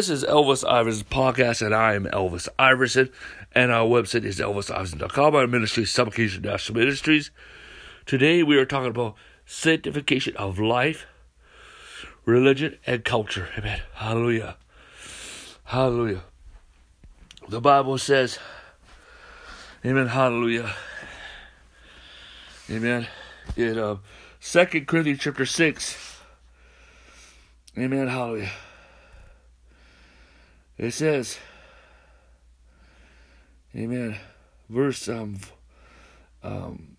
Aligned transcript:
This 0.00 0.08
is 0.08 0.24
Elvis 0.24 0.66
Iverson's 0.66 1.02
podcast, 1.02 1.60
and 1.60 1.74
I 1.74 1.92
am 1.92 2.06
Elvis 2.06 2.48
Iverson, 2.58 3.10
and 3.52 3.70
our 3.70 3.86
website 3.86 4.24
is 4.24 4.38
elvisiverson.com. 4.38 5.34
Our 5.34 5.46
ministry 5.46 5.82
is 5.82 5.90
Supplication 5.90 6.40
National 6.40 6.78
Ministries. 6.78 7.30
Today 8.06 8.42
we 8.42 8.56
are 8.56 8.64
talking 8.64 8.88
about 8.88 9.16
sanctification 9.44 10.34
of 10.38 10.58
life, 10.58 11.04
religion, 12.24 12.78
and 12.86 13.04
culture. 13.04 13.50
Amen. 13.58 13.82
Hallelujah. 13.92 14.56
Hallelujah. 15.64 16.22
The 17.50 17.60
Bible 17.60 17.98
says, 17.98 18.38
Amen. 19.84 20.06
Hallelujah. 20.06 20.74
Amen. 22.70 23.06
In 23.54 23.78
uh, 23.78 23.96
2 24.40 24.64
Corinthians 24.86 25.20
chapter 25.20 25.44
6, 25.44 26.20
Amen. 27.76 28.08
Hallelujah. 28.08 28.50
It 30.80 30.92
says, 30.92 31.38
Amen. 33.76 34.16
Verse 34.70 35.10
um, 35.10 35.36
um, 36.42 36.96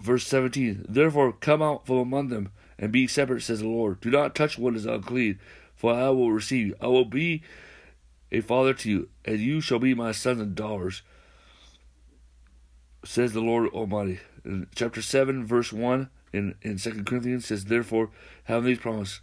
verse 0.00 0.26
seventeen. 0.26 0.86
Therefore, 0.88 1.34
come 1.34 1.60
out 1.60 1.86
from 1.86 1.98
among 1.98 2.28
them 2.28 2.48
and 2.78 2.90
be 2.90 3.06
separate, 3.06 3.42
says 3.42 3.60
the 3.60 3.68
Lord. 3.68 4.00
Do 4.00 4.10
not 4.10 4.34
touch 4.34 4.56
what 4.56 4.74
is 4.74 4.86
unclean, 4.86 5.38
for 5.74 5.92
I 5.92 6.08
will 6.08 6.32
receive 6.32 6.68
you. 6.68 6.76
I 6.80 6.86
will 6.86 7.04
be 7.04 7.42
a 8.32 8.40
father 8.40 8.72
to 8.72 8.90
you, 8.90 9.08
and 9.26 9.38
you 9.38 9.60
shall 9.60 9.78
be 9.78 9.92
my 9.92 10.12
sons 10.12 10.40
and 10.40 10.54
daughters, 10.54 11.02
says 13.04 13.34
the 13.34 13.42
Lord 13.42 13.68
Almighty. 13.68 14.20
In 14.46 14.68
chapter 14.74 15.02
seven, 15.02 15.44
verse 15.44 15.74
one 15.74 16.08
in 16.32 16.54
in 16.62 16.78
Second 16.78 17.04
Corinthians 17.04 17.44
says, 17.44 17.66
Therefore, 17.66 18.08
having 18.44 18.64
these 18.64 18.78
promises, 18.78 19.20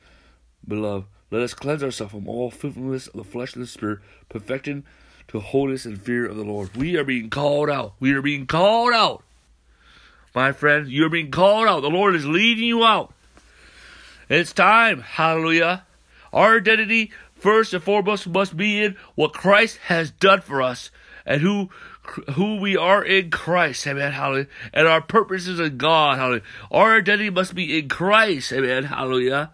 beloved 0.68 1.08
let 1.34 1.42
us 1.42 1.56
cleanse 1.56 1.84
ourselves 1.84 2.14
from 2.14 2.28
all 2.28 2.52
filthiness 2.52 3.08
of 3.08 3.16
the 3.16 3.24
flesh 3.24 3.56
and 3.56 3.64
the 3.64 3.68
spirit, 3.68 4.00
perfecting 4.30 4.84
to 5.30 5.40
holiness 5.40 5.84
and 5.84 6.00
fear 6.00 6.28
of 6.28 6.38
the 6.38 6.44
Lord. 6.44 6.76
We 6.76 6.96
are 6.96 7.04
being 7.04 7.32
called 7.32 7.72
out. 7.72 7.96
We 8.00 8.14
are 8.14 8.22
being 8.22 8.46
called 8.46 8.94
out. 8.94 9.24
My 10.36 10.52
friend, 10.52 10.88
you're 10.88 11.10
being 11.10 11.32
called 11.32 11.68
out. 11.68 11.82
The 11.82 11.90
Lord 11.90 12.14
is 12.16 12.26
leading 12.26 12.66
you 12.66 12.84
out. 12.84 13.14
It's 14.30 14.54
time. 14.54 15.02
Hallelujah. 15.02 15.86
Our 16.32 16.58
identity, 16.58 17.12
first 17.36 17.74
and 17.74 17.84
foremost, 17.84 18.28
must 18.28 18.56
be 18.56 18.84
in 18.84 18.96
what 19.16 19.34
Christ 19.34 19.78
has 19.86 20.12
done 20.12 20.42
for 20.42 20.62
us 20.62 20.92
and 21.26 21.42
who 21.42 21.70
who 22.34 22.58
we 22.58 22.76
are 22.76 23.04
in 23.04 23.32
Christ. 23.32 23.88
Amen. 23.88 24.12
Hallelujah. 24.12 24.48
And 24.74 24.88
our 24.88 25.02
purpose 25.02 25.48
is 25.48 25.60
in 25.60 25.78
God. 25.78 26.20
Hallelujah. 26.20 26.44
Our 26.70 26.98
identity 26.98 27.30
must 27.30 27.56
be 27.56 27.80
in 27.80 27.90
Christ. 27.90 28.52
Amen. 28.52 28.84
Hallelujah. 28.84 29.52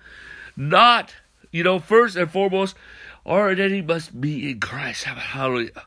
Not 0.58 1.14
you 1.52 1.64
know, 1.64 1.80
first 1.80 2.16
and 2.16 2.32
foremost, 2.32 2.76
our 3.26 3.50
identity 3.50 3.82
must 3.82 4.20
be 4.20 4.52
in 4.52 4.60
Christ. 4.60 5.04
Hallelujah. 5.04 5.84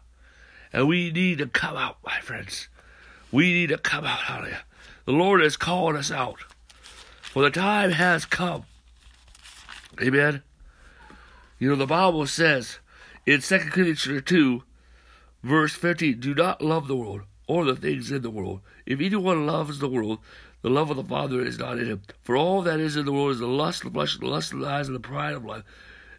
And 0.72 0.88
we 0.88 1.10
need 1.10 1.38
to 1.38 1.46
come 1.46 1.76
out, 1.76 1.98
my 2.04 2.18
friends. 2.20 2.68
We 3.30 3.52
need 3.52 3.68
to 3.68 3.78
come 3.78 4.04
out. 4.04 4.20
Hallelujah. 4.20 4.62
The 5.04 5.12
Lord 5.12 5.42
is 5.42 5.56
calling 5.56 5.96
us 5.96 6.10
out. 6.10 6.40
For 7.22 7.42
the 7.42 7.50
time 7.50 7.90
has 7.90 8.24
come. 8.24 8.64
Amen. 10.00 10.42
You 11.58 11.70
know, 11.70 11.76
the 11.76 11.86
Bible 11.86 12.26
says 12.26 12.78
in 13.26 13.40
2 13.40 13.58
Corinthians 13.58 14.24
2, 14.24 14.62
verse 15.42 15.74
15, 15.74 16.20
Do 16.20 16.34
not 16.34 16.62
love 16.62 16.88
the 16.88 16.96
world 16.96 17.22
or 17.46 17.64
the 17.64 17.76
things 17.76 18.10
in 18.10 18.22
the 18.22 18.30
world. 18.30 18.60
If 18.84 19.00
anyone 19.00 19.46
loves 19.46 19.78
the 19.78 19.88
world, 19.88 20.18
the 20.62 20.70
love 20.70 20.90
of 20.90 20.96
the 20.96 21.04
Father 21.04 21.42
is 21.42 21.58
not 21.58 21.78
in 21.78 21.86
him. 21.86 22.02
For 22.22 22.36
all 22.36 22.62
that 22.62 22.80
is 22.80 22.96
in 22.96 23.04
the 23.04 23.12
world 23.12 23.32
is 23.32 23.40
the 23.40 23.46
lust 23.46 23.84
of 23.84 23.92
the 23.92 23.98
flesh, 23.98 24.18
the 24.18 24.26
lust 24.26 24.52
of 24.52 24.60
the 24.60 24.68
eyes, 24.68 24.86
and 24.86 24.94
the 24.94 25.00
pride 25.00 25.34
of 25.34 25.44
life. 25.44 25.64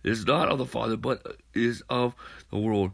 It 0.04 0.12
is 0.12 0.26
not 0.26 0.50
of 0.50 0.58
the 0.58 0.66
Father, 0.66 0.98
but 0.98 1.38
is 1.54 1.82
of 1.90 2.14
the 2.52 2.58
world. 2.58 2.92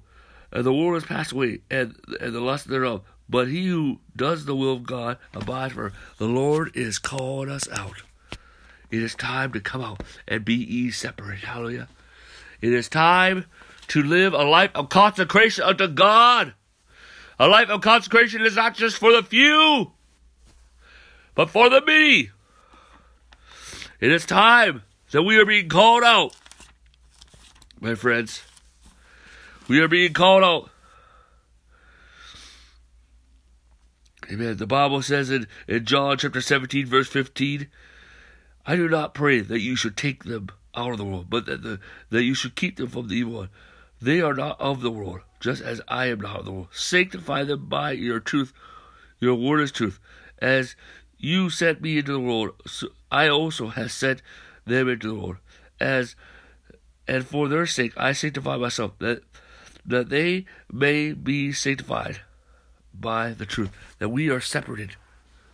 And 0.51 0.63
the 0.63 0.73
world 0.73 0.93
has 0.93 1.05
passed 1.05 1.31
away, 1.31 1.61
and, 1.69 1.95
and 2.21 2.33
the 2.33 2.39
lust 2.39 2.67
thereof. 2.67 3.01
But 3.27 3.47
he 3.47 3.67
who 3.67 3.99
does 4.15 4.45
the 4.45 4.55
will 4.55 4.73
of 4.73 4.83
God 4.83 5.17
abides 5.33 5.73
forever. 5.73 5.95
The 6.17 6.27
Lord 6.27 6.75
is 6.75 6.97
calling 6.97 7.49
us 7.49 7.67
out. 7.69 8.03
It 8.91 9.03
is 9.03 9.13
time 9.13 9.51
to 9.53 9.59
come 9.59 9.81
out 9.81 10.01
and 10.27 10.43
be 10.43 10.55
ye 10.55 10.89
separate. 10.89 11.39
Hallelujah. 11.39 11.87
It 12.61 12.73
is 12.73 12.89
time 12.89 13.45
to 13.89 14.01
live 14.01 14.33
a 14.33 14.43
life 14.43 14.71
of 14.73 14.89
consecration 14.89 15.63
unto 15.63 15.87
God. 15.87 16.53
A 17.39 17.47
life 17.47 17.69
of 17.69 17.81
consecration 17.81 18.41
is 18.41 18.55
not 18.55 18.75
just 18.75 18.97
for 18.97 19.13
the 19.13 19.23
few 19.23 19.91
but 21.35 21.49
for 21.49 21.69
the 21.69 21.81
many. 21.85 22.31
It 23.99 24.11
is 24.11 24.25
time 24.25 24.83
that 25.11 25.23
we 25.23 25.37
are 25.37 25.45
being 25.45 25.67
called 25.69 26.03
out, 26.03 26.35
my 27.79 27.95
friends. 27.95 28.43
We 29.67 29.79
are 29.81 29.87
being 29.87 30.13
called 30.13 30.43
out. 30.43 30.71
Amen. 34.31 34.57
The 34.57 34.67
Bible 34.67 35.01
says 35.01 35.31
in, 35.31 35.47
in 35.67 35.85
John 35.85 36.17
chapter 36.17 36.41
17, 36.41 36.85
verse 36.85 37.07
15, 37.07 37.67
I 38.65 38.75
do 38.75 38.87
not 38.87 39.13
pray 39.13 39.41
that 39.41 39.59
you 39.59 39.75
should 39.75 39.97
take 39.97 40.23
them 40.23 40.49
out 40.75 40.91
of 40.91 40.97
the 40.97 41.05
world, 41.05 41.27
but 41.29 41.45
that, 41.47 41.63
the, 41.63 41.79
that 42.09 42.23
you 42.23 42.35
should 42.35 42.55
keep 42.55 42.77
them 42.77 42.89
from 42.89 43.07
the 43.07 43.15
evil 43.15 43.33
one. 43.33 43.49
They 44.01 44.21
are 44.21 44.33
not 44.33 44.59
of 44.61 44.81
the 44.81 44.91
world, 44.91 45.21
just 45.39 45.61
as 45.61 45.81
I 45.87 46.05
am 46.05 46.21
not 46.21 46.39
of 46.39 46.45
the 46.45 46.51
world. 46.51 46.67
Sanctify 46.71 47.43
them 47.43 47.65
by 47.67 47.91
your 47.91 48.19
truth. 48.19 48.53
Your 49.19 49.35
word 49.35 49.61
is 49.61 49.71
truth. 49.71 49.99
As 50.39 50.75
you 51.19 51.49
sent 51.49 51.81
me 51.81 51.97
into 51.97 52.13
the 52.13 52.19
world, 52.19 52.51
so 52.65 52.87
I 53.11 53.27
also 53.27 53.67
have 53.67 53.91
sent 53.91 54.21
them 54.65 54.87
into 54.87 55.09
the 55.09 55.15
world. 55.15 55.37
As 55.79 56.15
and 57.07 57.25
for 57.25 57.47
their 57.47 57.65
sake 57.65 57.93
I 57.97 58.13
sanctify 58.13 58.57
myself, 58.57 58.97
that 58.99 59.23
that 59.85 60.09
they 60.09 60.45
may 60.71 61.13
be 61.13 61.51
sanctified 61.51 62.21
by 62.93 63.33
the 63.33 63.45
truth. 63.45 63.71
That 63.99 64.09
we 64.09 64.29
are 64.29 64.41
separated. 64.41 64.95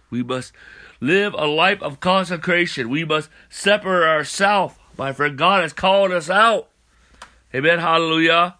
We 0.09 0.23
must 0.23 0.53
live 0.99 1.33
a 1.33 1.45
life 1.45 1.81
of 1.81 1.99
consecration. 1.99 2.89
We 2.89 3.03
must 3.03 3.29
separate 3.49 4.07
ourselves. 4.07 4.75
My 4.97 5.11
friend, 5.11 5.37
God 5.37 5.63
has 5.63 5.73
called 5.73 6.11
us 6.11 6.29
out. 6.29 6.69
Amen. 7.53 7.79
Hallelujah. 7.79 8.55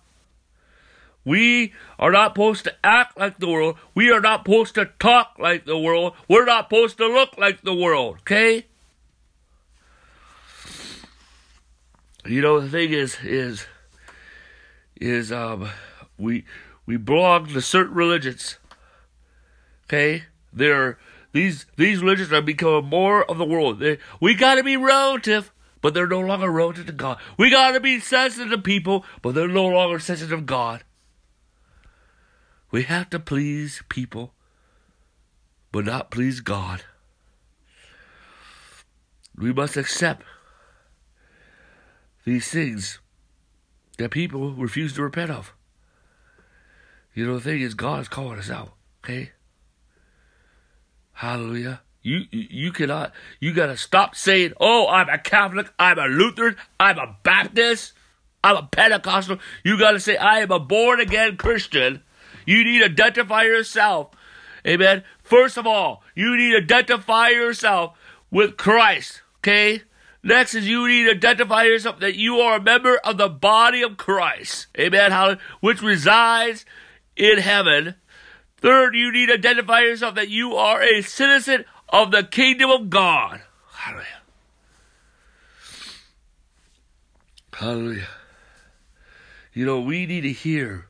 We 1.25 1.73
are 1.97 2.11
not 2.11 2.35
supposed 2.35 2.63
to 2.65 2.75
act 2.83 3.17
like 3.17 3.39
the 3.39 3.49
world. 3.49 3.77
We 3.95 4.11
are 4.11 4.21
not 4.21 4.45
supposed 4.45 4.75
to 4.75 4.85
talk 4.99 5.35
like 5.39 5.65
the 5.65 5.77
world. 5.77 6.13
We're 6.29 6.45
not 6.45 6.69
supposed 6.69 6.97
to 6.99 7.07
look 7.07 7.37
like 7.37 7.61
the 7.61 7.73
world, 7.73 8.17
okay? 8.21 8.65
You 12.25 12.41
know 12.41 12.59
the 12.59 12.69
thing 12.69 12.91
is 12.91 13.17
is 13.23 13.67
is 14.95 15.31
um 15.31 15.69
we 16.17 16.45
we 16.85 16.97
belong 16.97 17.47
to 17.47 17.61
certain 17.61 17.93
religions. 17.93 18.57
Okay? 19.85 20.23
They're 20.51 20.97
these 21.31 21.65
these 21.75 22.01
religions 22.01 22.31
are 22.33 22.41
becoming 22.41 22.89
more 22.89 23.29
of 23.29 23.37
the 23.37 23.45
world. 23.45 23.79
They, 23.79 23.99
we 24.19 24.33
gotta 24.35 24.63
be 24.63 24.77
relative, 24.77 25.51
but 25.81 25.93
they're 25.93 26.07
no 26.07 26.21
longer 26.21 26.49
relative 26.49 26.87
to 26.87 26.93
God. 26.93 27.17
We 27.37 27.49
gotta 27.49 27.79
be 27.79 27.99
sensitive 27.99 28.51
to 28.51 28.57
people, 28.57 29.05
but 29.21 29.35
they're 29.35 29.47
no 29.47 29.67
longer 29.67 29.99
sensitive 29.99 30.39
to 30.39 30.45
God. 30.45 30.83
We 32.71 32.83
have 32.83 33.09
to 33.11 33.19
please 33.19 33.83
people, 33.89 34.33
but 35.71 35.85
not 35.85 36.11
please 36.11 36.41
God. 36.41 36.83
We 39.37 39.53
must 39.53 39.77
accept 39.77 40.23
these 42.25 42.47
things 42.49 42.99
that 43.97 44.11
people 44.11 44.53
refuse 44.53 44.93
to 44.93 45.03
repent 45.03 45.31
of. 45.31 45.53
You 47.13 47.25
know, 47.25 47.35
the 47.35 47.41
thing 47.41 47.61
is, 47.61 47.75
God 47.75 48.01
is 48.01 48.07
calling 48.07 48.39
us 48.39 48.49
out, 48.49 48.73
okay? 49.03 49.31
Hallelujah. 51.13 51.81
You, 52.01 52.25
you 52.29 52.71
cannot, 52.71 53.13
you 53.39 53.53
gotta 53.53 53.77
stop 53.77 54.15
saying, 54.15 54.53
oh, 54.59 54.87
I'm 54.87 55.09
a 55.09 55.17
Catholic, 55.17 55.71
I'm 55.79 55.97
a 55.97 56.05
Lutheran, 56.07 56.55
I'm 56.79 56.99
a 56.99 57.17
Baptist, 57.23 57.93
I'm 58.43 58.57
a 58.57 58.63
Pentecostal. 58.63 59.39
You 59.63 59.79
gotta 59.79 59.99
say, 59.99 60.17
I 60.17 60.39
am 60.39 60.51
a 60.51 60.59
born 60.59 60.99
again 60.99 61.37
Christian 61.37 62.03
you 62.45 62.63
need 62.63 62.79
to 62.79 62.85
identify 62.85 63.43
yourself. 63.43 64.11
Amen. 64.65 65.03
First 65.23 65.57
of 65.57 65.67
all, 65.67 66.03
you 66.15 66.35
need 66.35 66.51
to 66.51 66.57
identify 66.57 67.29
yourself 67.29 67.97
with 68.31 68.57
Christ. 68.57 69.21
Okay? 69.39 69.83
Next 70.23 70.55
is 70.55 70.67
you 70.67 70.87
need 70.87 71.03
to 71.03 71.11
identify 71.11 71.63
yourself 71.63 71.99
that 71.99 72.15
you 72.15 72.37
are 72.37 72.57
a 72.57 72.61
member 72.61 72.97
of 72.97 73.17
the 73.17 73.29
body 73.29 73.83
of 73.83 73.97
Christ. 73.97 74.67
Amen. 74.77 75.11
How, 75.11 75.37
which 75.59 75.83
resides 75.83 76.65
in 77.15 77.37
heaven. 77.37 77.95
Third, 78.57 78.95
you 78.95 79.11
need 79.11 79.27
to 79.27 79.33
identify 79.33 79.81
yourself 79.81 80.15
that 80.15 80.29
you 80.29 80.55
are 80.55 80.81
a 80.81 81.01
citizen 81.01 81.65
of 81.89 82.09
the 82.09 82.23
kingdom 82.23 82.71
of 82.71 82.89
God. 82.89 83.41
Hallelujah. 83.71 84.05
Hallelujah. 87.53 88.07
You 89.53 89.65
know, 89.65 89.79
we 89.79 90.05
need 90.07 90.21
to 90.21 90.31
hear 90.31 90.87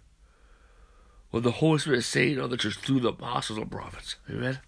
what 1.35 1.43
the 1.43 1.51
Holy 1.51 1.77
Spirit 1.79 1.97
is 1.97 2.05
saying 2.05 2.39
on 2.39 2.49
the 2.49 2.55
church 2.55 2.77
through 2.77 3.01
the 3.01 3.09
apostles 3.09 3.59
and 3.59 3.69
prophets. 3.69 4.15
Amen. 4.29 4.59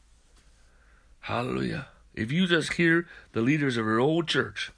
Hallelujah. 1.22 1.88
If 2.14 2.30
you 2.30 2.46
just 2.46 2.74
hear 2.74 3.08
the 3.32 3.40
leaders 3.40 3.78
of 3.78 3.86
your 3.86 4.02
old 4.02 4.28
church 4.28 4.74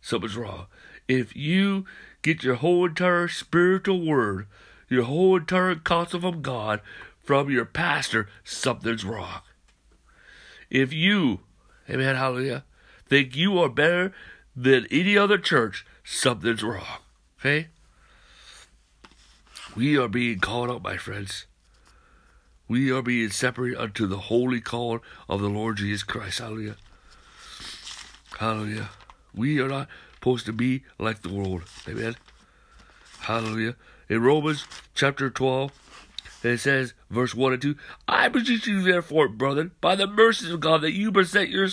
something's 0.00 0.36
wrong. 0.36 0.66
If 1.08 1.34
you 1.34 1.84
get 2.22 2.44
your 2.44 2.54
whole 2.54 2.86
entire 2.86 3.26
spiritual 3.26 4.06
word, 4.06 4.46
your 4.88 5.02
whole 5.02 5.38
entire 5.38 5.74
counsel 5.74 6.20
from 6.20 6.42
God, 6.42 6.80
from 7.24 7.50
your 7.50 7.64
pastor, 7.64 8.28
something's 8.44 9.04
wrong. 9.04 9.40
If 10.70 10.92
you, 10.92 11.40
amen, 11.90 12.14
hallelujah, 12.14 12.62
think 13.08 13.34
you 13.34 13.58
are 13.58 13.68
better 13.68 14.12
than 14.54 14.86
any 14.92 15.18
other 15.18 15.38
church, 15.38 15.84
something's 16.04 16.62
wrong. 16.62 17.00
Okay? 17.40 17.66
We 19.74 19.96
are 19.96 20.08
being 20.08 20.40
called 20.40 20.70
out, 20.70 20.82
my 20.82 20.96
friends. 20.98 21.46
We 22.68 22.90
are 22.90 23.02
being 23.02 23.30
separated 23.30 23.78
unto 23.78 24.06
the 24.06 24.18
holy 24.18 24.60
call 24.60 25.00
of 25.28 25.40
the 25.40 25.48
Lord 25.48 25.78
Jesus 25.78 26.02
Christ. 26.02 26.40
Hallelujah. 26.40 26.76
Hallelujah. 28.38 28.90
We 29.34 29.60
are 29.60 29.68
not 29.68 29.88
supposed 30.14 30.46
to 30.46 30.52
be 30.52 30.84
like 30.98 31.22
the 31.22 31.32
world. 31.32 31.62
Amen. 31.88 32.16
Hallelujah. 33.20 33.76
In 34.08 34.22
Romans 34.22 34.66
chapter 34.94 35.30
12, 35.30 35.72
it 36.44 36.58
says, 36.58 36.92
verse 37.08 37.34
1 37.34 37.54
and 37.54 37.62
2, 37.62 37.76
I 38.06 38.28
beseech 38.28 38.66
you, 38.66 38.82
therefore, 38.82 39.28
brethren, 39.28 39.70
by 39.80 39.94
the 39.94 40.06
mercies 40.06 40.50
of 40.50 40.60
God, 40.60 40.82
that 40.82 40.92
you 40.92 41.12
present 41.12 41.50
your, 41.50 41.68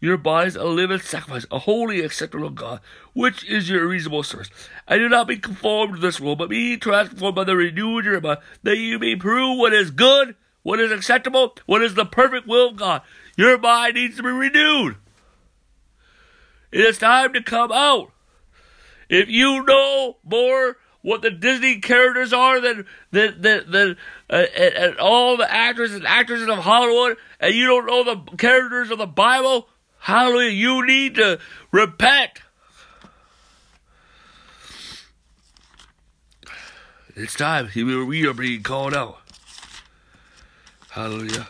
your 0.00 0.16
bodies 0.16 0.56
a 0.56 0.64
living 0.64 0.98
sacrifice, 0.98 1.46
a 1.50 1.60
holy 1.60 2.00
acceptable 2.02 2.50
God, 2.50 2.80
which 3.12 3.44
is 3.44 3.68
your 3.68 3.86
reasonable 3.86 4.22
service. 4.22 4.50
And 4.86 5.00
do 5.00 5.08
not 5.08 5.28
be 5.28 5.36
conformed 5.36 5.96
to 5.96 6.00
this 6.00 6.20
world, 6.20 6.38
but 6.38 6.50
be 6.50 6.76
transformed 6.76 7.36
by 7.36 7.44
the 7.44 7.56
renewing 7.56 8.00
of 8.00 8.04
your 8.04 8.20
mind, 8.20 8.38
that 8.62 8.76
you 8.76 8.98
may 8.98 9.16
prove 9.16 9.58
what 9.58 9.72
is 9.72 9.90
good, 9.90 10.36
what 10.62 10.80
is 10.80 10.92
acceptable, 10.92 11.56
what 11.66 11.82
is 11.82 11.94
the 11.94 12.06
perfect 12.06 12.46
will 12.46 12.70
of 12.70 12.76
God. 12.76 13.02
Your 13.36 13.58
mind 13.58 13.94
needs 13.94 14.16
to 14.16 14.22
be 14.22 14.30
renewed. 14.30 14.96
It 16.72 16.80
is 16.80 16.98
time 16.98 17.32
to 17.34 17.42
come 17.42 17.70
out. 17.70 18.10
If 19.08 19.28
you 19.28 19.62
know 19.64 20.16
more 20.24 20.78
what 21.02 21.20
the 21.20 21.30
Disney 21.30 21.80
characters 21.80 22.32
are 22.32 22.60
than 22.60 22.86
than 23.10 23.40
than, 23.40 23.70
than 23.70 23.96
uh, 24.30 24.46
and, 24.56 24.74
and 24.74 24.96
all 24.96 25.36
the 25.36 25.50
actors 25.50 25.92
and 25.92 26.06
actresses 26.06 26.48
of 26.48 26.58
Hollywood, 26.58 27.18
and 27.38 27.54
you 27.54 27.66
don't 27.66 27.86
know 27.86 28.04
the 28.04 28.36
characters 28.36 28.90
of 28.90 28.98
the 28.98 29.06
Bible, 29.06 29.68
hallelujah, 30.04 30.50
you 30.50 30.86
need 30.86 31.14
to 31.14 31.38
repent. 31.72 32.42
It's 37.16 37.34
time. 37.34 37.70
We 37.74 38.26
are 38.26 38.34
being 38.34 38.62
called 38.62 38.92
out. 38.92 39.18
Hallelujah. 40.90 41.48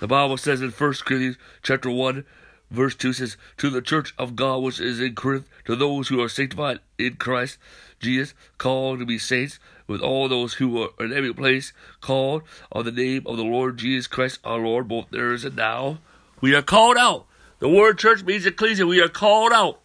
The 0.00 0.06
Bible 0.06 0.36
says 0.36 0.60
in 0.60 0.70
1 0.70 0.94
Corinthians 1.04 1.36
chapter 1.62 1.90
1, 1.90 2.24
verse 2.70 2.94
2 2.94 3.12
says, 3.12 3.36
To 3.58 3.70
the 3.70 3.82
church 3.82 4.14
of 4.18 4.34
God 4.36 4.62
which 4.62 4.80
is 4.80 5.00
in 5.00 5.14
Corinth, 5.14 5.46
to 5.66 5.76
those 5.76 6.08
who 6.08 6.20
are 6.20 6.28
sanctified 6.28 6.80
in 6.98 7.16
Christ 7.16 7.58
Jesus, 8.00 8.34
called 8.58 8.98
to 8.98 9.06
be 9.06 9.18
saints, 9.18 9.58
with 9.86 10.00
all 10.00 10.28
those 10.28 10.54
who 10.54 10.82
are 10.82 10.90
in 10.98 11.12
every 11.12 11.32
place 11.32 11.72
called 12.00 12.42
on 12.72 12.84
the 12.84 12.92
name 12.92 13.22
of 13.26 13.36
the 13.36 13.44
Lord 13.44 13.76
Jesus 13.78 14.06
Christ 14.06 14.40
our 14.44 14.58
Lord, 14.58 14.88
both 14.88 15.06
there 15.10 15.32
is 15.32 15.44
and 15.44 15.56
now. 15.56 15.98
We 16.40 16.54
are 16.54 16.62
called 16.62 16.96
out. 16.96 17.26
The 17.58 17.68
word 17.68 17.98
church 17.98 18.22
means 18.22 18.46
ecclesia. 18.46 18.86
We 18.86 19.00
are 19.00 19.08
called 19.08 19.52
out. 19.52 19.80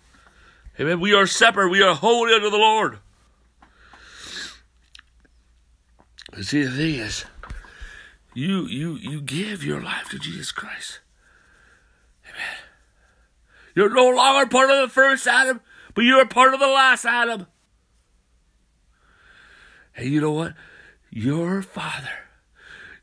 Amen. 0.80 1.00
We 1.00 1.14
are 1.14 1.28
separate. 1.28 1.70
We 1.70 1.82
are 1.82 1.96
holy 1.96 2.34
unto 2.34 2.50
the 2.50 2.58
Lord. 2.58 3.00
And 6.32 6.46
see, 6.46 6.64
the 6.64 6.72
thing 6.72 6.96
is, 6.96 7.26
you 8.34 8.66
you 8.66 8.96
you 8.96 9.22
give 9.22 9.64
your 9.64 9.82
life 9.82 10.10
to 10.10 10.20
Jesus 10.20 10.52
Christ. 10.52 11.00
Amen. 12.26 12.58
You're 13.76 13.94
no 13.94 14.10
longer 14.10 14.50
part 14.50 14.72
of 14.72 14.82
the 14.82 14.94
first 14.94 15.28
Adam, 15.28 15.62
but 15.94 16.04
you 16.04 16.16
are 16.16 16.26
part 16.26 16.54
of 16.54 16.60
the 16.60 16.68
last 16.68 17.06
Adam. 17.06 17.46
And 19.96 20.10
you 20.10 20.22
know 20.22 20.32
what? 20.32 20.54
Your 21.12 21.62
father, 21.62 22.10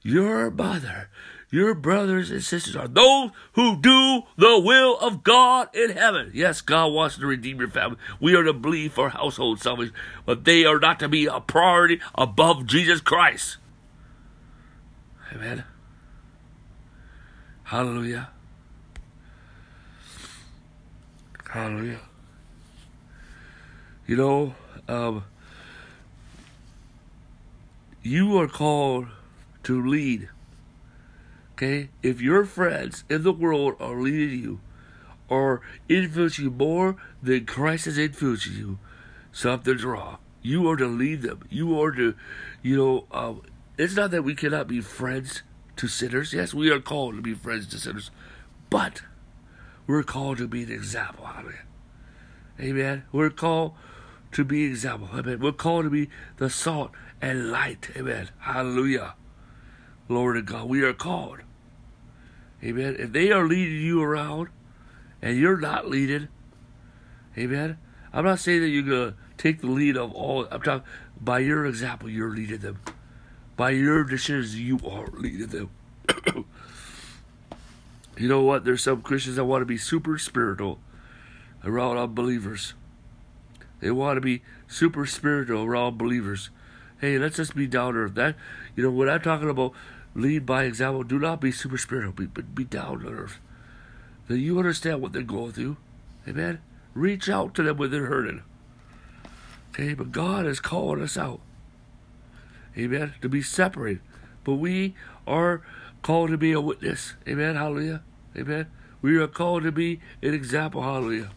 your 0.02 0.50
mother, 0.50 1.08
your 1.50 1.74
brothers 1.74 2.30
and 2.30 2.42
sisters 2.42 2.76
are 2.76 2.86
those 2.86 3.30
who 3.52 3.80
do 3.80 4.22
the 4.36 4.60
will 4.60 4.98
of 4.98 5.24
God 5.24 5.68
in 5.74 5.90
heaven. 5.90 6.30
Yes, 6.32 6.60
God 6.60 6.92
wants 6.92 7.18
to 7.18 7.26
redeem 7.26 7.58
your 7.58 7.68
family. 7.68 7.98
We 8.20 8.36
are 8.36 8.44
to 8.44 8.52
believe 8.52 8.92
for 8.92 9.08
household 9.08 9.60
salvation, 9.60 9.94
but 10.24 10.44
they 10.44 10.64
are 10.64 10.78
not 10.78 11.00
to 11.00 11.08
be 11.08 11.26
a 11.26 11.40
priority 11.40 12.00
above 12.14 12.66
Jesus 12.66 13.00
Christ. 13.00 13.56
Amen. 15.32 15.64
Hallelujah. 17.64 18.30
Hallelujah. 21.48 22.00
You 24.06 24.16
know, 24.16 24.54
um, 24.88 25.24
you 28.02 28.38
are 28.38 28.48
called 28.48 29.06
to 29.64 29.84
lead. 29.84 30.28
Okay? 31.60 31.90
If 32.02 32.22
your 32.22 32.46
friends 32.46 33.04
in 33.10 33.22
the 33.22 33.34
world 33.34 33.74
are 33.80 34.00
leading 34.00 34.40
you 34.40 34.60
or 35.28 35.60
influencing 35.90 36.46
you 36.46 36.50
more 36.50 36.96
than 37.22 37.44
Christ 37.44 37.86
is 37.86 37.98
influencing 37.98 38.54
you, 38.54 38.78
something's 39.30 39.84
wrong. 39.84 40.16
You 40.40 40.70
are 40.70 40.76
to 40.76 40.86
lead 40.86 41.20
them. 41.20 41.42
You 41.50 41.78
are 41.78 41.92
to, 41.92 42.14
you 42.62 42.76
know, 42.78 43.06
um, 43.12 43.42
it's 43.76 43.94
not 43.94 44.10
that 44.10 44.24
we 44.24 44.34
cannot 44.34 44.68
be 44.68 44.80
friends 44.80 45.42
to 45.76 45.86
sinners. 45.86 46.32
Yes, 46.32 46.54
we 46.54 46.70
are 46.70 46.80
called 46.80 47.16
to 47.16 47.20
be 47.20 47.34
friends 47.34 47.66
to 47.68 47.78
sinners. 47.78 48.10
But 48.70 49.02
we're 49.86 50.02
called 50.02 50.38
to 50.38 50.48
be 50.48 50.62
an 50.62 50.72
example. 50.72 51.28
Amen. 51.28 51.58
Amen. 52.58 53.04
We're 53.12 53.28
called 53.28 53.74
to 54.32 54.44
be 54.44 54.64
example. 54.64 55.10
Amen. 55.12 55.40
We're 55.40 55.52
called 55.52 55.84
to 55.84 55.90
be 55.90 56.08
the 56.38 56.48
salt 56.48 56.92
and 57.20 57.50
light. 57.50 57.90
Amen. 57.98 58.30
Hallelujah. 58.38 59.14
Lord 60.08 60.38
of 60.38 60.46
God. 60.46 60.66
We 60.66 60.82
are 60.84 60.94
called. 60.94 61.40
Amen. 62.62 62.96
If 62.98 63.12
they 63.12 63.30
are 63.32 63.46
leading 63.46 63.80
you 63.80 64.02
around 64.02 64.48
and 65.22 65.36
you're 65.36 65.58
not 65.58 65.88
leading, 65.88 66.28
amen. 67.36 67.78
I'm 68.12 68.24
not 68.24 68.40
saying 68.40 68.60
that 68.60 68.68
you're 68.68 68.82
gonna 68.82 69.14
take 69.38 69.60
the 69.60 69.68
lead 69.68 69.96
of 69.96 70.12
all 70.12 70.46
I'm 70.50 70.62
talking 70.62 70.86
by 71.20 71.40
your 71.40 71.66
example, 71.66 72.08
you're 72.08 72.34
leading 72.34 72.58
them. 72.58 72.80
By 73.56 73.70
your 73.70 74.04
decisions, 74.04 74.58
you 74.58 74.78
are 74.88 75.08
leading 75.12 75.48
them. 75.48 75.70
You 78.20 78.28
know 78.28 78.42
what? 78.42 78.66
There's 78.66 78.82
some 78.82 79.00
Christians 79.00 79.36
that 79.36 79.46
want 79.46 79.62
to 79.62 79.66
be 79.66 79.78
super 79.78 80.18
spiritual 80.18 80.78
around 81.64 81.96
unbelievers. 81.96 82.74
They 83.80 83.90
want 83.90 84.18
to 84.18 84.20
be 84.20 84.42
super 84.68 85.06
spiritual 85.06 85.64
around 85.64 85.96
believers. 85.96 86.50
Hey, 87.00 87.16
let's 87.16 87.36
just 87.36 87.56
be 87.56 87.66
down 87.66 87.94
to 87.94 88.00
earth. 88.00 88.14
That 88.16 88.36
you 88.76 88.82
know, 88.82 88.90
what 88.90 89.08
I'm 89.08 89.22
talking 89.22 89.48
about 89.48 89.72
lead 90.14 90.46
by 90.46 90.64
example, 90.64 91.02
do 91.02 91.18
not 91.18 91.40
be 91.40 91.52
super 91.52 91.78
spiritual, 91.78 92.12
be, 92.12 92.26
but 92.26 92.54
be 92.54 92.64
down 92.64 93.00
to 93.00 93.08
earth. 93.08 93.38
That 94.28 94.38
you 94.38 94.58
understand 94.58 95.00
what 95.00 95.12
they're 95.12 95.22
going 95.22 95.52
through. 95.52 95.76
Amen. 96.28 96.60
Reach 96.94 97.28
out 97.28 97.54
to 97.54 97.62
them 97.62 97.76
when 97.76 97.90
they're 97.90 98.06
hurting. 98.06 98.42
Okay, 99.70 99.94
but 99.94 100.12
God 100.12 100.46
is 100.46 100.60
calling 100.60 101.02
us 101.02 101.16
out. 101.16 101.40
Amen. 102.76 103.14
To 103.22 103.28
be 103.28 103.42
separated. 103.42 104.02
But 104.44 104.54
we 104.54 104.94
are 105.26 105.62
called 106.02 106.30
to 106.30 106.38
be 106.38 106.52
a 106.52 106.60
witness. 106.60 107.14
Amen. 107.28 107.56
Hallelujah. 107.56 108.02
Amen. 108.36 108.66
We 109.02 109.16
are 109.16 109.26
called 109.26 109.62
to 109.64 109.72
be 109.72 110.00
an 110.22 110.34
example. 110.34 110.82
Hallelujah. 110.82 111.30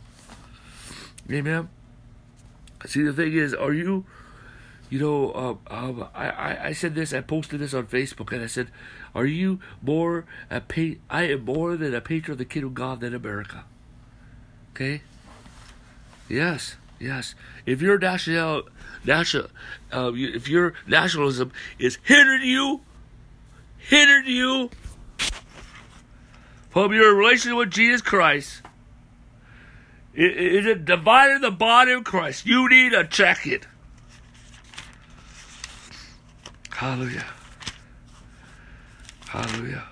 Amen. 1.32 1.70
See, 2.86 3.02
the 3.04 3.14
thing 3.14 3.34
is, 3.34 3.54
are 3.54 3.74
you, 3.74 4.06
you 4.94 5.00
know, 5.00 5.34
um, 5.34 5.60
um, 5.72 6.08
I, 6.14 6.68
I, 6.68 6.74
said 6.74 6.94
this, 6.94 7.14
I 7.14 7.22
posted 7.22 7.60
this 7.60 7.74
on 7.74 7.88
Facebook, 7.88 8.32
and 8.32 8.44
I 8.44 8.46
said, 8.46 8.68
are 9.16 9.26
you 9.26 9.58
more 9.82 10.26
a 10.52 10.62
pa- 10.62 11.00
I 11.10 11.24
am 11.24 11.46
more 11.46 11.76
than 11.76 11.96
a 11.96 12.00
patron 12.00 12.34
of 12.34 12.38
the 12.38 12.46
kingdom 12.46 12.68
of 12.68 12.74
God 12.76 13.00
than 13.00 13.16
America. 13.16 13.66
Okay? 14.70 15.02
Yes, 16.30 16.76
yes. 17.00 17.34
If 17.66 17.82
your 17.82 17.98
national, 17.98 18.70
national, 19.04 19.48
uh, 19.92 20.12
if 20.14 20.48
your 20.48 20.76
nationalism 20.86 21.52
is 21.80 21.98
hindering 22.04 22.44
you, 22.44 22.82
hindering 23.80 24.28
you 24.28 24.70
from 26.70 26.94
your 26.94 27.16
relationship 27.16 27.58
with 27.58 27.72
Jesus 27.72 28.04
Christ, 28.04 28.62
is 30.14 30.68
it 30.68 30.86
dividing 30.86 31.42
the 31.42 31.50
body 31.50 31.94
of 31.94 32.04
Christ? 32.04 32.46
You 32.46 32.70
need 32.70 32.92
to 32.92 33.08
check 33.08 33.48
it. 33.48 33.66
Hallelujah. 36.76 37.26
Hallelujah. 39.28 39.84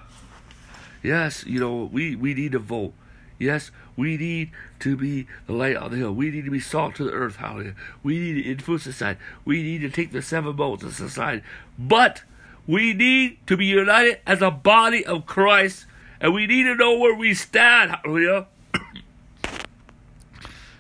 Yes, 1.04 1.46
you 1.46 1.60
know, 1.60 1.90
we, 1.92 2.16
we 2.16 2.34
need 2.34 2.52
to 2.52 2.60
vote. 2.60 2.94
Yes, 3.40 3.72
we 3.96 4.18
need 4.18 4.52
to 4.80 4.96
be 4.96 5.28
the 5.48 5.54
light 5.54 5.76
on 5.76 5.92
the 5.92 5.98
hill. 5.98 6.12
We 6.14 6.30
need 6.30 6.46
to 6.46 6.52
be 6.52 6.60
salt 6.60 6.96
to 6.96 7.04
the 7.04 7.12
earth. 7.12 7.38
Hallelujah. 7.38 7.76
We 8.04 8.20
need 8.20 8.44
to 8.44 8.50
influence 8.50 8.84
society. 8.84 9.20
We 9.46 9.64
need 9.64 9.82
to 9.82 9.90
take 9.90 10.12
the 10.12 10.22
seven 10.22 10.54
votes 10.54 10.84
of 10.84 10.94
society. 10.94 11.44
But 11.80 12.24
we 12.68 12.94
need 12.94 13.46
to 13.48 13.58
be 13.58 13.66
united 13.66 14.20
as 14.28 14.42
a 14.42 14.52
body 14.52 15.06
of 15.06 15.26
Christ 15.26 15.86
and 16.20 16.36
we 16.36 16.46
need 16.46 16.64
to 16.64 16.76
know 16.76 16.98
where 17.00 17.16
we 17.16 17.34
stand. 17.34 17.92
Hallelujah. 17.92 18.46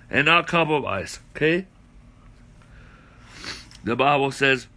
and 0.09 0.25
not 0.25 0.45
compromise. 0.45 1.19
Okay? 1.35 1.65
The 3.83 3.95
Bible 3.95 4.31
says 4.31 4.67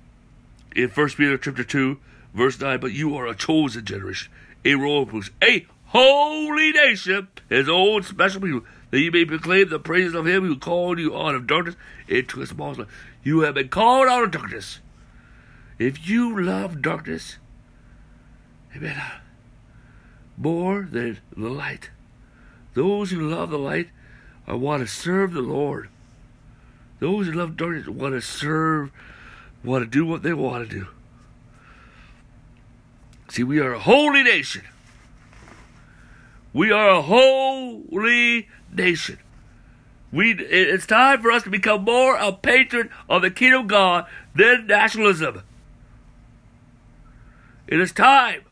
in 0.75 0.89
1 0.89 1.09
Peter 1.11 1.39
chapter 1.39 1.65
2, 1.65 1.99
verse 2.35 2.61
9, 2.61 2.81
but 2.81 2.93
you 2.93 3.17
are 3.17 3.27
a 3.27 3.35
chosen 3.35 3.85
generation, 3.85 4.33
a 4.65 4.75
royal 4.75 5.07
priest, 5.07 5.31
a 5.43 5.67
holy 5.87 6.73
nation, 6.73 7.29
his 7.49 7.69
own 7.69 8.03
special 8.03 8.41
people, 8.41 8.63
that 8.91 9.01
you 9.01 9.11
may 9.11 9.25
proclaim 9.25 9.69
the 9.69 9.79
praises 9.79 10.15
of 10.15 10.27
him 10.27 10.45
who 10.45 10.57
called 10.57 10.99
you 10.99 11.17
out 11.17 11.35
of 11.35 11.47
darkness 11.47 11.77
into 12.09 12.41
his 12.41 12.55
marvelous 12.55 12.89
light. 12.89 12.97
You 13.23 13.41
have 13.41 13.55
been 13.55 13.69
called 13.69 14.09
out 14.09 14.25
of 14.25 14.31
darkness. 14.33 14.81
If 15.79 16.09
you 16.09 16.41
love 16.41 16.83
darkness, 16.83 17.39
amen, 18.77 19.01
more 20.37 20.87
than 20.91 21.19
the 21.37 21.49
light, 21.49 21.91
those 22.75 23.11
who 23.11 23.21
love 23.21 23.51
the 23.51 23.59
light 23.59 23.89
are 24.47 24.57
want 24.57 24.83
to 24.83 24.87
serve 24.87 25.33
the 25.33 25.41
Lord. 25.41 25.89
Those 27.01 27.27
who 27.27 27.33
love 27.33 27.57
darkness 27.57 27.89
want 27.89 28.15
to 28.15 28.21
serve, 28.21 28.93
want 29.65 29.85
to 29.85 29.91
do 29.91 30.05
what 30.05 30.23
they 30.23 30.33
want 30.33 30.69
to 30.69 30.77
do. 30.81 30.87
See, 33.29 33.43
we 33.43 33.59
are 33.59 33.73
a 33.73 33.79
holy 33.81 34.23
nation. 34.23 34.63
We 36.53 36.71
are 36.71 36.89
a 36.89 37.03
holy 37.03 38.49
nation. 38.73 39.19
We, 40.13 40.33
it's 40.33 40.87
time 40.87 41.21
for 41.23 41.33
us 41.33 41.43
to 41.43 41.51
become 41.51 41.83
more 41.83 42.17
a 42.17 42.33
patron 42.33 42.91
of 43.09 43.23
the 43.23 43.31
kingdom 43.31 43.63
of 43.63 43.67
God 43.67 44.07
than 44.37 44.69
nationalism. 44.69 45.43
It 47.67 47.81
is 47.81 47.91
time. 47.91 48.43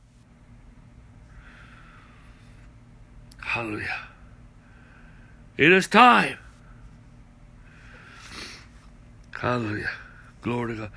Hallelujah. 3.41 4.09
It 5.57 5.71
is 5.71 5.87
time. 5.87 6.39
Hallelujah. 9.39 9.91
Glory 10.43 10.75
to 10.75 10.81
God. 10.83 10.91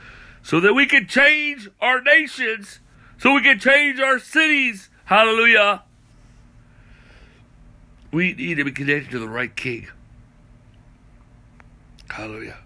So 0.44 0.60
that 0.60 0.74
we 0.74 0.86
can 0.86 1.08
change 1.08 1.70
our 1.82 2.02
nations, 2.02 2.80
so 3.18 3.34
we 3.34 3.42
can 3.42 3.60
change 3.60 4.00
our 4.00 4.20
cities. 4.20 4.90
Hallelujah. 5.06 5.84
We 8.12 8.34
need 8.34 8.56
to 8.56 8.64
be 8.64 8.72
connected 8.72 9.12
to 9.12 9.20
the 9.20 9.28
right 9.28 9.56
king. 9.56 9.88
Hallelujah. 12.10 12.58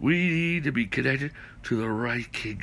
We 0.00 0.28
need 0.28 0.64
to 0.64 0.72
be 0.72 0.86
connected 0.86 1.32
to 1.64 1.76
the 1.76 1.88
right 1.88 2.30
king. 2.32 2.62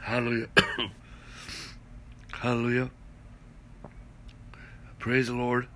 Hallelujah. 0.00 0.48
Hallelujah. 2.32 2.90
Praise 4.98 5.28
the 5.28 5.34
Lord. 5.34 5.68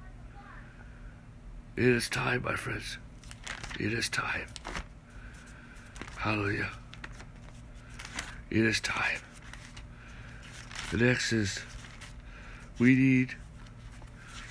It 1.77 1.85
is 1.85 2.09
time, 2.09 2.43
my 2.43 2.57
friends. 2.57 2.99
It 3.79 3.93
is 3.93 4.09
time. 4.09 4.47
Hallelujah. 6.17 6.71
It 8.51 8.65
is 8.65 8.81
time. 8.81 9.21
The 10.91 10.97
next 10.97 11.33
is 11.33 11.61
we 12.79 12.95
need 12.95 13.35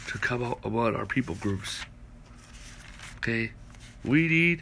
to 0.08 0.20
come 0.20 0.44
out 0.44 0.60
about 0.64 0.96
our 0.96 1.06
people 1.06 1.36
groups. 1.36 1.86
Okay? 3.18 3.52
We 4.04 4.28
need 4.28 4.62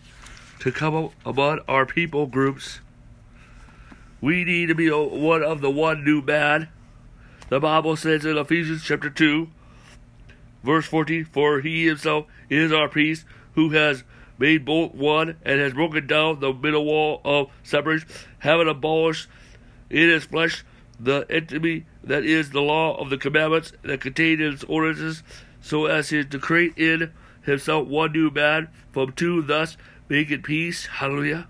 to 0.60 0.72
come 0.72 0.96
out 0.96 1.14
about 1.26 1.66
our 1.68 1.86
people 1.86 2.28
groups. 2.28 2.80
We 4.22 4.46
need 4.46 4.68
to 4.68 4.76
be 4.76 4.90
one 4.90 5.44
of 5.44 5.60
the 5.60 5.70
one 5.70 6.06
new 6.06 6.22
man. 6.22 6.70
The 7.50 7.60
Bible 7.60 7.98
says 7.98 8.26
in 8.26 8.38
Ephesians 8.38 8.84
chapter 8.84 9.10
2, 9.10 9.50
verse 10.64 10.86
14, 10.86 11.26
For 11.26 11.60
he 11.60 11.86
himself 11.86 12.28
is 12.50 12.72
our 12.72 12.88
priest 12.88 13.26
who 13.56 13.72
has 13.72 14.06
made 14.38 14.66
both 14.66 14.94
one 14.94 15.38
and 15.44 15.60
has 15.60 15.74
broken 15.74 16.08
down 16.08 16.40
the 16.40 16.54
middle 16.54 16.86
wall 16.86 17.22
of 17.24 17.50
separation, 17.64 18.08
having 18.40 18.68
abolished 18.68 19.28
in 19.90 20.10
his 20.10 20.26
flesh 20.26 20.64
the 21.00 21.26
enemy 21.30 21.86
that 22.04 22.24
is 22.24 22.52
the 22.52 22.62
law 22.62 22.96
of 22.98 23.10
the 23.10 23.18
commandments 23.18 23.74
that 23.82 24.02
contain 24.02 24.42
in 24.42 24.54
its 24.54 24.64
ordinances, 24.66 25.24
so 25.62 25.86
as 25.86 26.10
to 26.10 26.26
create 26.40 26.78
in 26.78 27.12
himself 27.44 27.88
one 27.88 28.12
new 28.12 28.30
man 28.30 28.70
from 28.92 29.12
two, 29.12 29.42
thus 29.42 29.78
making 30.10 30.42
peace. 30.42 30.86
Hallelujah. 30.86 31.48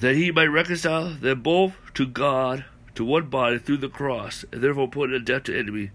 that 0.00 0.14
he 0.14 0.30
might 0.30 0.46
reconcile 0.46 1.10
them 1.10 1.42
both 1.42 1.74
to 1.94 2.06
God 2.06 2.64
to 2.94 3.04
one 3.04 3.28
body 3.28 3.58
through 3.58 3.78
the 3.78 3.88
cross, 3.88 4.44
and 4.52 4.62
therefore 4.62 4.88
put 4.88 5.12
an 5.12 5.24
death 5.24 5.44
to 5.44 5.58
enemy, 5.58 5.90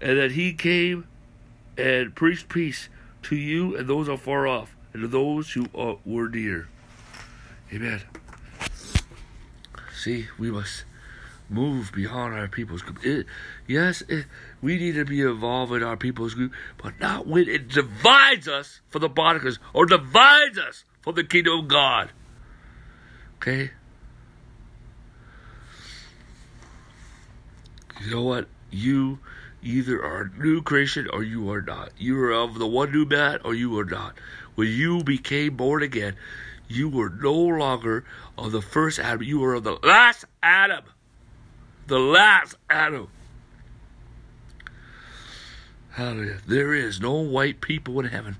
and 0.00 0.18
that 0.18 0.32
he 0.32 0.52
came 0.52 1.06
and 1.76 2.14
preached 2.14 2.48
peace 2.48 2.88
to 3.24 3.36
you 3.36 3.76
and 3.76 3.88
those 3.88 4.08
are 4.08 4.16
far 4.16 4.46
off, 4.46 4.76
and 4.92 5.02
to 5.02 5.08
those 5.08 5.52
who 5.52 5.66
are, 5.74 5.96
were 6.04 6.28
near. 6.28 6.68
Amen. 7.72 8.02
See, 9.94 10.28
we 10.38 10.50
must 10.50 10.84
move 11.48 11.92
beyond 11.92 12.34
our 12.34 12.48
people's 12.48 12.82
group. 12.82 13.04
It, 13.04 13.26
yes, 13.66 14.02
it, 14.02 14.26
we 14.60 14.76
need 14.76 14.94
to 14.94 15.04
be 15.04 15.20
involved 15.20 15.72
in 15.72 15.82
our 15.82 15.96
people's 15.96 16.34
group, 16.34 16.52
but 16.82 16.98
not 17.00 17.26
when 17.26 17.48
it 17.48 17.68
divides 17.68 18.48
us 18.48 18.80
from 18.88 19.02
the 19.02 19.08
body 19.08 19.40
or 19.72 19.86
divides 19.86 20.58
us 20.58 20.84
from 21.00 21.14
the 21.14 21.24
kingdom 21.24 21.60
of 21.60 21.68
God. 21.68 22.10
Okay? 23.36 23.70
You 28.02 28.10
know 28.10 28.22
what? 28.22 28.48
You 28.70 29.18
either 29.64 30.04
are 30.04 30.30
new 30.38 30.62
creation 30.62 31.08
or 31.12 31.22
you 31.22 31.50
are 31.50 31.62
not. 31.62 31.90
You 31.98 32.20
are 32.22 32.32
of 32.32 32.58
the 32.58 32.66
one 32.66 32.92
new 32.92 33.04
man 33.04 33.40
or 33.44 33.54
you 33.54 33.76
are 33.78 33.84
not. 33.84 34.14
When 34.54 34.68
you 34.68 35.02
became 35.02 35.56
born 35.56 35.82
again, 35.82 36.16
you 36.68 36.88
were 36.88 37.10
no 37.10 37.34
longer 37.34 38.04
of 38.38 38.52
the 38.52 38.62
first 38.62 38.98
Adam. 38.98 39.22
You 39.22 39.40
were 39.40 39.54
of 39.54 39.64
the 39.64 39.78
last 39.82 40.24
Adam. 40.42 40.84
The 41.86 41.98
last 41.98 42.56
Adam. 42.70 43.08
Hallelujah. 45.90 46.38
There 46.46 46.74
is 46.74 47.00
no 47.00 47.14
white 47.14 47.60
people 47.60 48.00
in 48.00 48.06
heaven. 48.06 48.36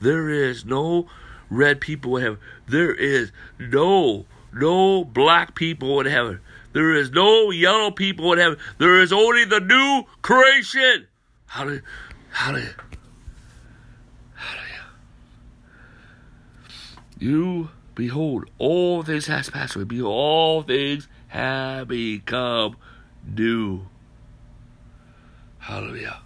There 0.00 0.28
is 0.28 0.64
no 0.64 1.08
red 1.50 1.80
people 1.80 2.16
in 2.16 2.22
heaven. 2.22 2.38
There 2.68 2.94
is 2.94 3.32
no 3.58 4.26
no 4.52 5.04
black 5.04 5.54
people 5.54 5.98
in 6.00 6.06
heaven. 6.06 6.40
There 6.74 6.92
is 6.92 7.12
no 7.12 7.52
yellow 7.52 7.92
people 7.92 8.32
in 8.32 8.40
heaven. 8.40 8.58
There 8.78 9.00
is 9.00 9.12
only 9.12 9.44
the 9.44 9.60
new 9.60 10.04
creation. 10.22 11.06
Hallelujah. 11.46 11.82
Hallelujah. 12.32 12.74
Hallelujah. 14.34 14.84
You 17.20 17.70
behold, 17.94 18.50
all 18.58 19.04
things 19.04 19.26
has 19.26 19.48
passed 19.48 19.76
away. 19.76 19.84
Behold, 19.84 20.12
all 20.12 20.62
things 20.62 21.06
have 21.28 21.86
become 21.86 22.76
new. 23.24 23.86
Hallelujah. 25.60 26.18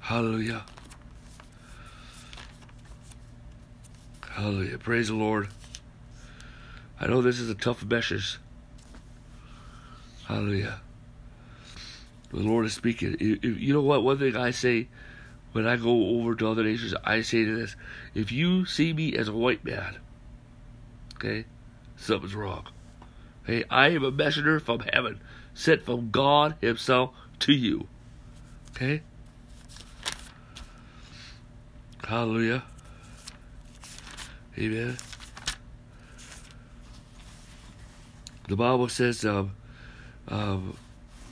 Hallelujah. 0.00 0.64
Hallelujah. 4.28 4.78
Praise 4.78 5.06
the 5.06 5.14
Lord. 5.14 5.48
I 7.00 7.06
know 7.06 7.22
this 7.22 7.40
is 7.40 7.48
a 7.48 7.54
tough 7.54 7.84
message. 7.84 8.38
Hallelujah. 10.26 10.80
The 12.30 12.40
Lord 12.40 12.66
is 12.66 12.74
speaking. 12.74 13.16
You 13.18 13.72
know 13.72 13.80
what? 13.80 14.04
One 14.04 14.18
thing 14.18 14.36
I 14.36 14.50
say 14.50 14.88
when 15.52 15.66
I 15.66 15.76
go 15.76 16.20
over 16.20 16.34
to 16.36 16.48
other 16.48 16.62
nations, 16.62 16.94
I 17.02 17.22
say 17.22 17.44
to 17.44 17.56
this 17.56 17.74
if 18.14 18.30
you 18.30 18.66
see 18.66 18.92
me 18.92 19.16
as 19.16 19.28
a 19.28 19.32
white 19.32 19.64
man, 19.64 19.96
okay, 21.16 21.46
something's 21.96 22.34
wrong. 22.34 22.68
Hey, 23.44 23.64
I 23.70 23.88
am 23.88 24.04
a 24.04 24.12
messenger 24.12 24.60
from 24.60 24.80
heaven, 24.80 25.20
sent 25.54 25.82
from 25.82 26.10
God 26.10 26.54
Himself 26.60 27.12
to 27.40 27.52
you. 27.52 27.88
Okay? 28.76 29.02
Hallelujah. 32.04 32.62
Amen. 34.58 34.96
The 38.50 38.56
Bible 38.56 38.88
says 38.88 39.24
um, 39.24 39.52
um, 40.26 40.76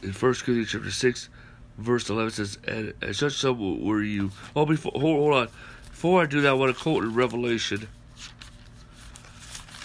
in 0.04 0.12
First 0.12 0.44
Corinthians 0.44 0.70
chapter 0.70 0.92
six, 0.92 1.28
verse 1.76 2.08
eleven 2.08 2.30
says, 2.30 2.58
"And, 2.64 2.94
and 3.02 3.16
such 3.16 3.32
some 3.32 3.84
were 3.84 4.04
you." 4.04 4.30
Oh, 4.54 4.64
before 4.64 4.92
hold, 4.92 5.18
hold 5.18 5.34
on, 5.34 5.48
before 5.90 6.22
I 6.22 6.26
do 6.26 6.40
that, 6.42 6.50
I 6.50 6.52
want 6.52 6.76
to 6.76 6.80
quote 6.80 7.02
in 7.02 7.12
Revelation. 7.12 7.88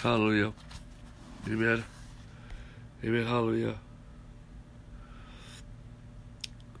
Hallelujah, 0.00 0.52
Amen, 1.48 1.82
Amen, 3.02 3.26
Hallelujah. 3.26 3.74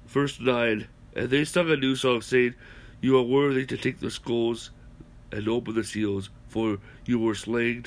Verse 0.06 0.38
nine, 0.38 0.86
and 1.16 1.30
they 1.30 1.44
sung 1.44 1.68
a 1.68 1.76
new 1.76 1.96
song, 1.96 2.22
saying, 2.22 2.54
"You 3.00 3.18
are 3.18 3.24
worthy 3.24 3.66
to 3.66 3.76
take 3.76 3.98
the 3.98 4.08
scrolls 4.08 4.70
and 5.32 5.48
open 5.48 5.74
the 5.74 5.82
seals, 5.82 6.30
for 6.46 6.78
you 7.06 7.18
were 7.18 7.34
slain, 7.34 7.86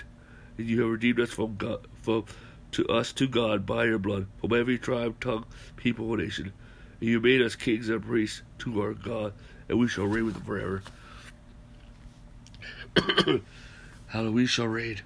and 0.57 0.67
you 0.67 0.81
have 0.81 0.91
redeemed 0.91 1.21
us 1.21 1.31
from 1.31 1.55
God, 1.55 1.87
from 2.01 2.25
to 2.71 2.85
us 2.87 3.13
to 3.13 3.27
God 3.27 3.65
by 3.65 3.85
your 3.85 3.99
blood 3.99 4.27
from 4.39 4.53
every 4.53 4.77
tribe, 4.77 5.19
tongue, 5.19 5.45
people, 5.75 6.13
and 6.13 6.23
nation. 6.23 6.53
And 6.99 7.09
you 7.09 7.19
made 7.19 7.41
us 7.41 7.55
kings 7.55 7.89
and 7.89 8.03
priests 8.03 8.41
to 8.59 8.81
our 8.81 8.93
God, 8.93 9.33
and 9.69 9.79
we 9.79 9.87
shall 9.87 10.05
reign 10.05 10.25
with 10.25 10.35
him 10.37 10.43
forever. 10.43 10.83
Hallelujah, 14.07 14.31
we 14.31 14.45
shall 14.45 14.67
reign. 14.67 15.01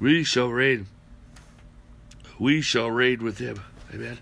We 0.00 0.24
shall 0.24 0.48
reign. 0.48 0.86
We 2.38 2.60
shall 2.60 2.90
reign 2.90 3.22
with 3.22 3.38
him. 3.38 3.60
Amen. 3.92 4.18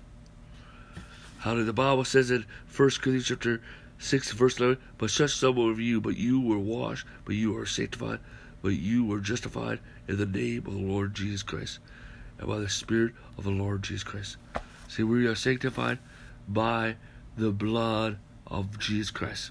Hallelujah. 1.39 1.65
The 1.67 1.73
Bible 1.73 2.05
says 2.05 2.31
in 2.31 2.45
1 2.77 2.91
Corinthians 3.01 3.27
chapter 3.27 3.63
6, 3.99 4.33
verse 4.33 4.59
11, 4.59 4.79
But 4.99 5.11
such 5.11 5.35
some 5.35 5.59
of 5.59 5.81
you, 5.81 6.01
but 6.01 6.17
you 6.17 6.41
were 6.41 6.59
washed, 6.59 7.07
but 7.25 7.35
you 7.35 7.57
are 7.57 7.67
sanctified, 7.67 8.21
but 8.63 8.75
you 8.75 9.05
were 9.05 9.21
justified 9.21 9.81
in 10.09 10.17
the 10.17 10.27
name 10.27 10.67
of 10.67 10.73
the 10.73 10.81
Lord 10.81 11.15
Jesus 11.15 11.43
Christ, 11.43 11.81
and 12.39 12.49
by 12.49 12.59
the 12.59 12.69
Spirit 12.69 13.15
of 13.37 13.45
the 13.45 13.51
Lord 13.51 13.83
Jesus 13.83 14.05
Christ. 14.05 14.37
See, 14.89 15.03
we 15.03 15.27
are 15.27 15.35
sanctified 15.35 15.99
by 16.49 16.97
the 17.37 17.51
blood 17.51 18.19
of 18.47 18.79
Jesus 18.79 19.11
Christ. 19.11 19.51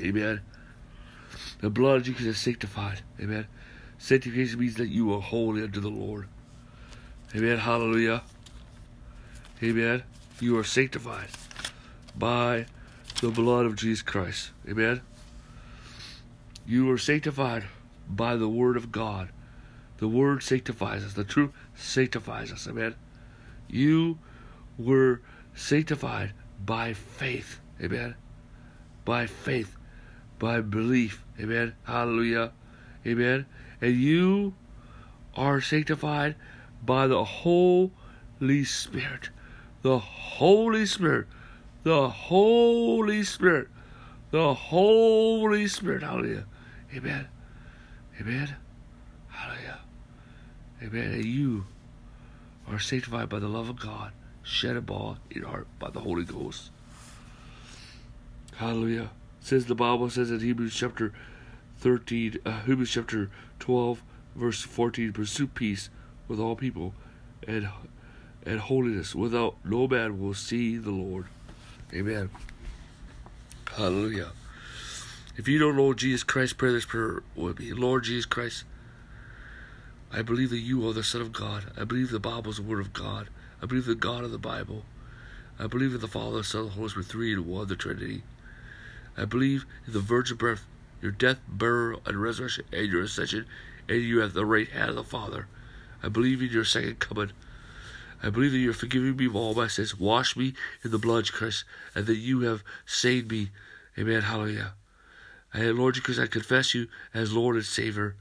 Amen. 0.00 0.40
The 1.60 1.70
blood 1.70 1.98
of 1.98 2.02
Jesus 2.04 2.26
is 2.26 2.38
sanctified. 2.38 3.02
Amen. 3.20 3.46
Sanctification 3.98 4.58
means 4.58 4.74
that 4.74 4.88
you 4.88 5.12
are 5.14 5.20
holy 5.20 5.62
unto 5.62 5.80
the 5.80 5.88
Lord. 5.88 6.26
Amen. 7.34 7.58
Hallelujah. 7.58 8.22
Amen. 9.62 10.02
You 10.40 10.58
are 10.58 10.64
sanctified 10.64 11.28
by 12.18 12.66
the 13.20 13.28
blood 13.28 13.66
of 13.66 13.76
Jesus 13.76 14.02
Christ. 14.02 14.50
Amen. 14.68 15.02
You 16.66 16.90
are 16.90 16.98
sanctified 16.98 17.64
by 18.08 18.36
the 18.36 18.48
word 18.48 18.76
of 18.76 18.92
God. 18.92 19.30
The 19.98 20.08
word 20.08 20.42
sanctifies 20.42 21.04
us. 21.04 21.14
The 21.14 21.24
truth 21.24 21.50
sanctifies 21.74 22.52
us. 22.52 22.66
Amen. 22.66 22.94
You 23.68 24.18
were 24.78 25.20
sanctified 25.54 26.32
by 26.64 26.92
faith. 26.92 27.60
Amen. 27.80 28.14
By 29.04 29.26
faith. 29.26 29.76
By 30.38 30.60
belief. 30.60 31.24
Amen. 31.40 31.74
Hallelujah. 31.84 32.52
Amen. 33.06 33.46
And 33.80 33.94
you 33.94 34.54
are 35.34 35.60
sanctified 35.60 36.36
by 36.84 37.06
the 37.06 37.24
Holy 37.24 38.64
Spirit. 38.64 39.30
The 39.82 39.98
Holy 39.98 40.86
Spirit. 40.86 41.26
The 41.82 42.08
Holy 42.08 43.24
Spirit. 43.24 43.68
The 44.30 44.54
Holy 44.54 45.66
Spirit. 45.68 46.02
Hallelujah. 46.02 46.46
Amen. 46.94 47.28
Amen. 48.20 48.56
Hallelujah. 49.28 49.80
Amen. 50.82 51.12
And 51.12 51.24
you 51.24 51.66
are 52.68 52.78
sanctified 52.78 53.28
by 53.28 53.38
the 53.38 53.48
love 53.48 53.68
of 53.68 53.80
God, 53.80 54.12
shed 54.42 54.76
abroad 54.76 55.18
in 55.30 55.42
heart 55.42 55.66
by 55.78 55.90
the 55.90 56.00
Holy 56.00 56.24
Ghost. 56.24 56.70
Hallelujah. 58.56 59.10
Says 59.40 59.66
the 59.66 59.74
Bible 59.74 60.10
says 60.10 60.30
in 60.30 60.40
Hebrews 60.40 60.74
chapter 60.74 61.12
13, 61.78 62.38
uh, 62.44 62.60
Hebrews 62.62 62.90
chapter 62.90 63.30
12, 63.58 64.02
verse 64.36 64.60
14, 64.60 65.12
pursue 65.12 65.46
peace 65.46 65.90
with 66.28 66.38
all 66.38 66.54
people 66.54 66.94
and 67.46 67.68
and 68.44 68.60
holiness. 68.60 69.14
Without 69.14 69.56
no 69.64 69.86
man 69.86 70.20
will 70.20 70.34
see 70.34 70.76
the 70.76 70.90
Lord. 70.90 71.26
Amen. 71.94 72.30
Hallelujah. 73.76 74.32
If 75.34 75.48
you 75.48 75.58
don't 75.58 75.76
know 75.76 75.94
Jesus 75.94 76.24
Christ, 76.24 76.58
pray 76.58 76.72
this 76.72 76.84
prayer 76.84 77.22
with 77.34 77.58
me. 77.58 77.72
Lord 77.72 78.04
Jesus 78.04 78.26
Christ, 78.26 78.64
I 80.12 80.20
believe 80.20 80.50
that 80.50 80.58
you 80.58 80.86
are 80.86 80.92
the 80.92 81.02
Son 81.02 81.22
of 81.22 81.32
God. 81.32 81.72
I 81.74 81.84
believe 81.84 82.10
the 82.10 82.20
Bible 82.20 82.50
is 82.50 82.58
the 82.58 82.62
Word 82.62 82.80
of 82.80 82.92
God. 82.92 83.30
I 83.62 83.66
believe 83.66 83.86
the 83.86 83.94
God 83.94 84.24
of 84.24 84.30
the 84.30 84.36
Bible. 84.36 84.84
I 85.58 85.68
believe 85.68 85.94
in 85.94 86.00
the 86.00 86.08
Father, 86.08 86.38
the 86.38 86.44
Son, 86.44 86.62
and 86.62 86.70
the 86.70 86.74
Holy 86.74 86.90
Spirit, 86.90 87.06
three 87.06 87.32
in 87.32 87.46
one, 87.46 87.66
the 87.66 87.76
Trinity. 87.76 88.24
I 89.16 89.24
believe 89.24 89.64
in 89.86 89.94
the 89.94 90.00
virgin 90.00 90.36
birth, 90.36 90.66
your 91.00 91.12
death, 91.12 91.38
burial, 91.48 92.02
and 92.04 92.20
resurrection, 92.20 92.66
and 92.70 92.92
your 92.92 93.02
ascension, 93.02 93.46
and 93.88 94.02
you 94.02 94.18
have 94.18 94.34
the 94.34 94.44
right 94.44 94.68
hand 94.68 94.90
of 94.90 94.96
the 94.96 95.04
Father. 95.04 95.46
I 96.02 96.08
believe 96.08 96.42
in 96.42 96.50
your 96.50 96.66
second 96.66 96.98
coming. 96.98 97.32
I 98.22 98.28
believe 98.28 98.52
that 98.52 98.58
you're 98.58 98.74
forgiving 98.74 99.16
me 99.16 99.26
of 99.26 99.36
all 99.36 99.54
my 99.54 99.68
sins. 99.68 99.98
Wash 99.98 100.36
me 100.36 100.52
in 100.84 100.90
the 100.90 100.98
blood 100.98 101.24
of 101.24 101.32
Christ, 101.32 101.64
and 101.94 102.04
that 102.04 102.16
you 102.16 102.40
have 102.40 102.62
saved 102.84 103.30
me. 103.30 103.48
Amen. 103.98 104.22
Hallelujah. 104.22 104.74
And 105.52 105.78
Lord 105.78 105.94
Jesus 105.94 106.04
Christ, 106.04 106.20
I 106.20 106.26
confess 106.26 106.74
you 106.74 106.88
as 107.12 107.32
Lord 107.32 107.56
and 107.56 107.64
Savior. 107.64 108.16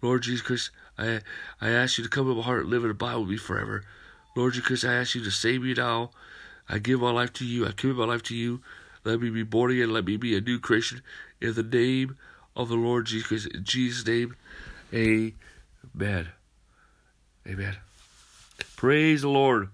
Lord 0.00 0.22
Jesus 0.22 0.42
Christ, 0.42 0.70
I 0.98 1.20
I 1.60 1.70
ask 1.70 1.98
you 1.98 2.04
to 2.04 2.10
come 2.10 2.30
in 2.30 2.36
my 2.36 2.42
heart 2.42 2.62
and 2.62 2.70
live 2.70 2.82
and 2.82 2.90
abide 2.90 3.16
with 3.16 3.28
me 3.28 3.36
forever. 3.36 3.84
Lord 4.34 4.54
Jesus 4.54 4.66
Christ, 4.66 4.84
I 4.84 4.94
ask 4.94 5.14
you 5.14 5.22
to 5.24 5.30
save 5.30 5.62
me 5.62 5.74
now. 5.74 6.10
I 6.68 6.78
give 6.78 7.00
my 7.00 7.10
life 7.10 7.32
to 7.34 7.44
you. 7.44 7.66
I 7.66 7.72
commit 7.72 7.96
my 7.96 8.04
life 8.04 8.22
to 8.24 8.34
you. 8.34 8.62
Let 9.04 9.20
me 9.20 9.30
be 9.30 9.42
born 9.42 9.72
again. 9.72 9.92
Let 9.92 10.06
me 10.06 10.16
be 10.16 10.36
a 10.36 10.40
new 10.40 10.58
creation. 10.58 11.02
In 11.40 11.54
the 11.54 11.62
name 11.62 12.16
of 12.56 12.68
the 12.68 12.76
Lord 12.76 13.06
Jesus. 13.06 13.46
In 13.46 13.64
Jesus' 13.64 14.06
name, 14.06 14.36
amen. 14.94 16.28
Amen. 17.46 17.76
Praise 18.76 19.22
the 19.22 19.28
Lord. 19.28 19.68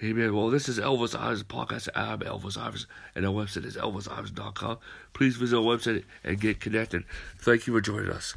Amen. 0.00 0.32
Well, 0.34 0.48
this 0.48 0.68
is 0.68 0.78
Elvis 0.78 1.18
Ives 1.18 1.42
podcast. 1.42 1.88
I'm 1.92 2.20
Elvis 2.20 2.56
Ives, 2.56 2.86
and 3.16 3.26
our 3.26 3.32
website 3.32 3.64
is 3.64 3.76
elvisives.com. 3.76 4.78
Please 5.12 5.36
visit 5.36 5.56
our 5.56 5.62
website 5.62 6.04
and 6.22 6.40
get 6.40 6.60
connected. 6.60 7.02
Thank 7.36 7.66
you 7.66 7.72
for 7.72 7.80
joining 7.80 8.10
us. 8.10 8.34